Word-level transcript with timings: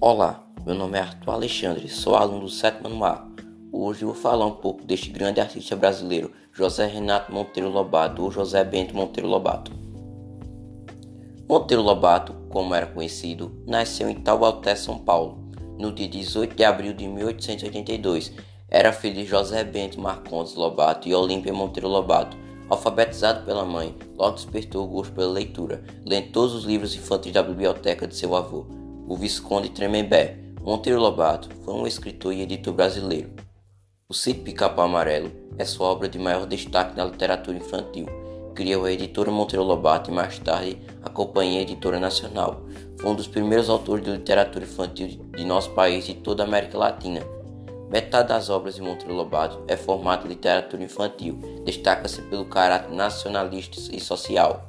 Olá, 0.00 0.44
meu 0.64 0.76
nome 0.76 0.96
é 0.96 1.00
Arthur 1.00 1.32
Alexandre, 1.32 1.88
sou 1.88 2.14
aluno 2.14 2.42
do 2.42 2.48
sétimo 2.48 2.86
ano 2.86 3.04
A. 3.04 3.26
Hoje 3.72 4.04
vou 4.04 4.14
falar 4.14 4.46
um 4.46 4.54
pouco 4.54 4.84
deste 4.84 5.10
grande 5.10 5.40
artista 5.40 5.74
brasileiro, 5.74 6.30
José 6.52 6.86
Renato 6.86 7.32
Monteiro 7.32 7.68
Lobato 7.68 8.22
ou 8.22 8.30
José 8.30 8.62
Bento 8.62 8.94
Monteiro 8.94 9.28
Lobato. 9.28 9.72
Monteiro 11.48 11.82
Lobato, 11.82 12.32
como 12.48 12.76
era 12.76 12.86
conhecido, 12.86 13.50
nasceu 13.66 14.08
em 14.08 14.14
Taubaté, 14.14 14.76
São 14.76 14.98
Paulo, 14.98 15.50
no 15.76 15.90
dia 15.90 16.06
18 16.06 16.54
de 16.54 16.62
abril 16.62 16.92
de 16.92 17.08
1882. 17.08 18.32
Era 18.70 18.92
filho 18.92 19.16
de 19.16 19.24
José 19.24 19.64
Bento 19.64 20.00
Marcondes 20.00 20.54
Lobato 20.54 21.08
e 21.08 21.14
Olímpia 21.14 21.52
Monteiro 21.52 21.88
Lobato. 21.88 22.36
Alfabetizado 22.70 23.44
pela 23.44 23.64
mãe, 23.64 23.96
logo 24.16 24.36
despertou 24.36 24.84
o 24.84 24.88
gosto 24.88 25.12
pela 25.12 25.32
leitura, 25.32 25.82
lendo 26.06 26.30
todos 26.30 26.54
os 26.54 26.62
livros 26.62 26.94
infantis 26.94 27.32
da 27.32 27.42
biblioteca 27.42 28.06
de 28.06 28.14
seu 28.14 28.36
avô 28.36 28.77
o 29.08 29.16
Visconde 29.16 29.70
Tremembé. 29.70 30.36
Monteiro 30.60 31.00
Lobato 31.00 31.48
foi 31.64 31.72
um 31.72 31.86
escritor 31.86 32.34
e 32.34 32.42
editor 32.42 32.74
brasileiro. 32.74 33.30
O 34.06 34.12
Sítio 34.12 34.42
Pica-Pau 34.42 34.84
Amarelo 34.84 35.32
é 35.56 35.64
sua 35.64 35.88
obra 35.88 36.08
de 36.08 36.18
maior 36.18 36.46
destaque 36.46 36.94
na 36.96 37.06
literatura 37.06 37.56
infantil. 37.56 38.06
Criou 38.54 38.84
a 38.84 38.92
editora 38.92 39.30
Monteiro 39.30 39.64
Lobato 39.64 40.10
e 40.10 40.14
mais 40.14 40.38
tarde 40.38 40.78
a 41.02 41.08
Companhia 41.08 41.62
Editora 41.62 41.98
Nacional. 41.98 42.60
Foi 42.98 43.10
um 43.10 43.14
dos 43.14 43.26
primeiros 43.26 43.70
autores 43.70 44.04
de 44.04 44.10
literatura 44.10 44.64
infantil 44.64 45.08
de 45.34 45.44
nosso 45.44 45.70
país 45.70 46.06
e 46.08 46.14
toda 46.14 46.42
a 46.42 46.46
América 46.46 46.76
Latina. 46.76 47.22
Metade 47.88 48.28
das 48.28 48.50
obras 48.50 48.74
de 48.74 48.82
Monteiro 48.82 49.14
Lobato 49.14 49.62
é 49.66 49.76
formato 49.76 50.24
de 50.24 50.34
literatura 50.34 50.82
infantil, 50.82 51.38
destaca-se 51.64 52.20
pelo 52.22 52.44
caráter 52.44 52.92
nacionalista 52.94 53.80
e 53.90 53.98
social. 53.98 54.68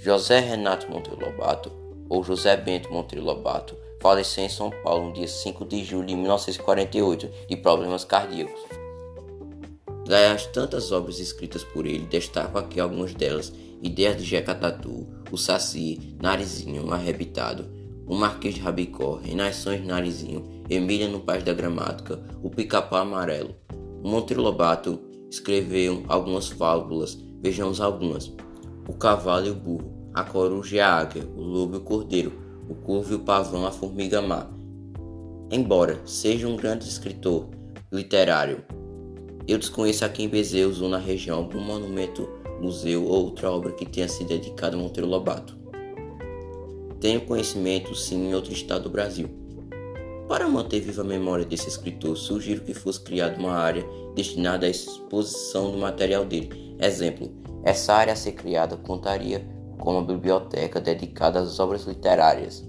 José 0.00 0.40
Renato 0.40 0.90
Monteiro 0.90 1.24
Lobato 1.24 1.85
ou 2.08 2.22
José 2.22 2.56
Bento 2.56 2.92
Monteiro 2.92 3.24
Lobato, 3.24 3.76
faleceu 4.00 4.44
em 4.44 4.48
São 4.48 4.70
Paulo 4.82 5.08
no 5.08 5.12
dia 5.12 5.28
5 5.28 5.64
de 5.64 5.84
julho 5.84 6.06
de 6.06 6.14
1948 6.14 7.28
de 7.48 7.56
problemas 7.56 8.04
cardíacos. 8.04 8.60
Das 10.06 10.46
tantas 10.46 10.92
obras 10.92 11.18
escritas 11.18 11.64
por 11.64 11.84
ele, 11.84 12.06
destaco 12.06 12.58
aqui 12.58 12.78
algumas 12.78 13.12
delas: 13.12 13.52
Ideias 13.82 14.16
de 14.16 14.24
Jeca 14.24 14.54
Tatu, 14.54 15.06
O 15.32 15.36
Saci, 15.36 16.16
Narizinho, 16.22 16.92
Arrebitado, 16.92 17.68
O 18.06 18.14
Marquês 18.14 18.54
de 18.54 18.60
Rabicó, 18.60 19.16
Renações 19.16 19.80
de 19.80 19.86
Narizinho, 19.88 20.44
Emília 20.70 21.08
no 21.08 21.20
País 21.20 21.42
da 21.42 21.52
Gramática, 21.52 22.22
O 22.40 22.48
Pica-Pau 22.48 23.00
Amarelo. 23.00 23.56
Monteiro 24.04 24.42
Lobato 24.42 25.00
escreveu 25.28 26.04
algumas 26.06 26.46
fábulas, 26.46 27.18
vejamos 27.40 27.80
algumas: 27.80 28.32
O 28.86 28.92
Cavalo 28.92 29.48
e 29.48 29.50
o 29.50 29.54
Burro, 29.54 29.95
a 30.16 30.24
coruja 30.24 30.76
e 30.76 30.80
a 30.80 30.90
águia, 30.90 31.28
o 31.36 31.42
lobo 31.42 31.74
e 31.74 31.76
o 31.76 31.82
cordeiro, 31.82 32.32
o 32.70 32.74
corvo 32.74 33.12
e 33.12 33.16
o 33.16 33.20
pavão, 33.20 33.66
a 33.66 33.70
formiga 33.70 34.22
má. 34.22 34.48
Embora 35.50 36.00
seja 36.06 36.48
um 36.48 36.56
grande 36.56 36.88
escritor 36.88 37.50
literário, 37.92 38.64
eu 39.46 39.58
desconheço 39.58 40.06
a 40.06 40.08
quem 40.08 40.26
Bezerra 40.26 40.68
usou 40.68 40.88
na 40.88 40.96
região 40.96 41.36
algum 41.36 41.60
monumento, 41.60 42.26
museu 42.62 43.04
ou 43.04 43.26
outra 43.26 43.52
obra 43.52 43.72
que 43.72 43.84
tenha 43.84 44.08
sido 44.08 44.28
dedicada 44.28 44.74
a 44.74 44.78
Monteiro 44.80 45.06
Lobato. 45.06 45.54
Tenho 46.98 47.20
conhecimento, 47.20 47.94
sim, 47.94 48.30
em 48.30 48.34
outro 48.34 48.54
estado 48.54 48.84
do 48.84 48.90
Brasil. 48.90 49.28
Para 50.26 50.48
manter 50.48 50.80
viva 50.80 51.02
a 51.02 51.04
memória 51.04 51.44
desse 51.44 51.68
escritor, 51.68 52.16
sugiro 52.16 52.62
que 52.62 52.72
fosse 52.72 53.02
criada 53.02 53.38
uma 53.38 53.52
área 53.52 53.86
destinada 54.14 54.64
à 54.64 54.70
exposição 54.70 55.72
do 55.72 55.76
material 55.76 56.24
dele. 56.24 56.74
Exemplo, 56.80 57.30
essa 57.62 57.92
área 57.92 58.14
a 58.14 58.16
ser 58.16 58.32
criada 58.32 58.78
contaria 58.78 59.55
com 59.78 59.92
uma 59.92 60.02
biblioteca 60.02 60.80
dedicada 60.80 61.40
às 61.40 61.58
obras 61.58 61.84
literárias 61.84 62.64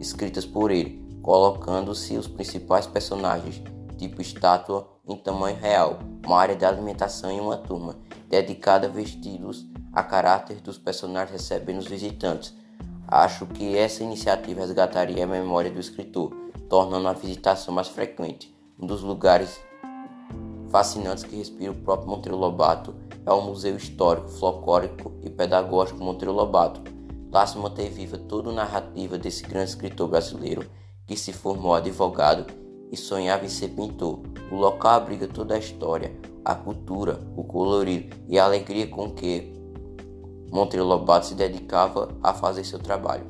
escritas 0.00 0.44
por 0.44 0.70
ele, 0.70 1.04
colocando-se 1.22 2.16
os 2.16 2.28
principais 2.28 2.86
personagens, 2.86 3.62
tipo 3.96 4.20
estátua 4.20 4.88
em 5.08 5.16
tamanho 5.16 5.56
real, 5.56 5.98
uma 6.24 6.38
área 6.38 6.56
de 6.56 6.64
alimentação 6.64 7.30
e 7.30 7.40
uma 7.40 7.56
turma, 7.56 7.96
dedicada 8.28 8.86
a 8.86 8.90
vestidos 8.90 9.66
a 9.92 10.02
caráter 10.02 10.60
dos 10.60 10.76
personagens 10.76 11.30
recebendo 11.30 11.78
os 11.78 11.86
visitantes. 11.86 12.54
Acho 13.08 13.46
que 13.46 13.76
essa 13.76 14.02
iniciativa 14.02 14.60
resgataria 14.60 15.24
a 15.24 15.28
memória 15.28 15.70
do 15.70 15.80
escritor, 15.80 16.32
tornando 16.68 17.08
a 17.08 17.12
visitação 17.12 17.72
mais 17.72 17.88
frequente. 17.88 18.54
Um 18.78 18.86
dos 18.86 19.00
lugares 19.00 19.58
fascinantes 20.76 21.24
que 21.24 21.34
respira 21.34 21.72
o 21.72 21.74
próprio 21.74 22.10
Monteiro 22.10 22.36
Lobato 22.36 22.94
é 23.24 23.32
o 23.32 23.40
Museu 23.40 23.74
Histórico, 23.76 24.28
Folclórico 24.28 25.10
e 25.22 25.30
Pedagógico 25.30 26.04
Monteiro 26.04 26.34
Lobato. 26.34 26.82
Lá 27.32 27.46
se 27.46 27.56
mantém 27.56 27.88
viva 27.88 28.18
toda 28.18 28.50
a 28.50 28.52
narrativa 28.52 29.16
desse 29.16 29.42
grande 29.42 29.70
escritor 29.70 30.06
brasileiro 30.06 30.68
que 31.06 31.16
se 31.16 31.32
formou 31.32 31.72
advogado 31.72 32.44
e 32.92 32.96
sonhava 32.96 33.46
em 33.46 33.48
ser 33.48 33.68
pintor. 33.68 34.20
O 34.52 34.56
local 34.56 34.96
abriga 34.96 35.26
toda 35.26 35.54
a 35.54 35.58
história, 35.58 36.14
a 36.44 36.54
cultura, 36.54 37.20
o 37.34 37.42
colorido 37.42 38.14
e 38.28 38.38
a 38.38 38.44
alegria 38.44 38.86
com 38.86 39.10
que 39.10 39.54
Monteiro 40.52 40.84
Lobato 40.84 41.24
se 41.24 41.34
dedicava 41.34 42.10
a 42.22 42.34
fazer 42.34 42.64
seu 42.64 42.78
trabalho. 42.78 43.24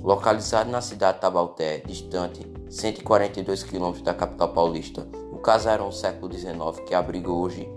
Localizado 0.00 0.70
na 0.70 0.80
cidade 0.80 1.16
de 1.16 1.22
Tabalté, 1.22 1.78
distante 1.78 2.46
142 2.70 3.64
quilômetros 3.64 4.04
da 4.04 4.14
capital 4.14 4.50
paulista, 4.50 5.04
casarão 5.46 5.92
século 5.92 6.32
XIX 6.34 6.80
que 6.84 6.92
abriga 6.92 7.30
hoje 7.30 7.70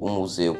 o 0.00 0.08
museu. 0.08 0.56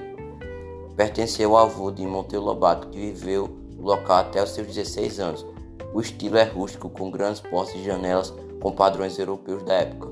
Pertenceu 0.95 1.57
ao 1.57 1.65
avô 1.65 1.91
de 1.91 2.07
Monteiro 2.07 2.45
Lobato, 2.45 2.89
que 2.89 2.99
viveu 2.99 3.49
no 3.75 3.83
local 3.83 4.19
até 4.19 4.43
os 4.43 4.51
seus 4.51 4.67
16 4.67 5.19
anos. 5.19 5.47
O 5.95 6.01
estilo 6.03 6.37
é 6.37 6.45
rústico, 6.45 6.91
com 6.91 7.11
grandes 7.11 7.41
portas 7.41 7.75
e 7.75 7.83
janelas 7.83 8.35
com 8.61 8.71
padrões 8.71 9.19
europeus 9.19 9.63
da 9.63 9.73
época. 9.77 10.11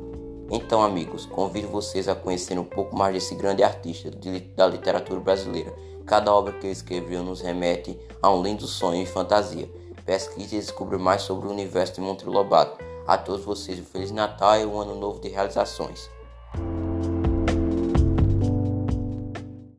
Então, 0.51 0.83
amigos, 0.83 1.27
convido 1.27 1.69
vocês 1.69 2.09
a 2.09 2.15
conhecer 2.15 2.59
um 2.59 2.65
pouco 2.65 2.97
mais 2.97 3.13
desse 3.13 3.35
grande 3.35 3.63
artista 3.63 4.11
de, 4.11 4.41
da 4.57 4.67
literatura 4.67 5.21
brasileira. 5.21 5.75
Cada 6.07 6.35
obra 6.35 6.55
que 6.55 6.65
ele 6.65 6.73
escreveu 6.73 7.23
nos 7.23 7.43
remete 7.43 7.99
a 8.23 8.33
um 8.33 8.43
lindo 8.43 8.67
sonho 8.67 9.03
e 9.03 9.07
fantasia. 9.07 9.71
Pesquise 10.07 10.57
e 10.57 10.59
descubra 10.59 10.99
mais 10.99 11.21
sobre 11.21 11.47
o 11.47 11.51
universo 11.51 11.97
de 11.97 12.01
Monteiro 12.01 12.33
Lobato. 12.33 12.83
A 13.07 13.19
todos 13.19 13.45
vocês 13.45 13.79
um 13.79 13.85
Feliz 13.85 14.11
Natal 14.11 14.59
e 14.59 14.65
um 14.65 14.81
Ano 14.81 14.95
Novo 14.95 15.21
de 15.21 15.29
realizações. 15.29 16.09